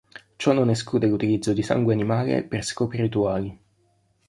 [0.35, 3.61] Ciò non esclude l'utilizzo di sangue animale per scopi rituali.